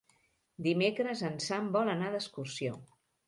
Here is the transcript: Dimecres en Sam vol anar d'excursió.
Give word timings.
Dimecres 0.67 1.21
en 1.29 1.37
Sam 1.47 1.69
vol 1.77 1.93
anar 1.95 2.09
d'excursió. 2.15 2.79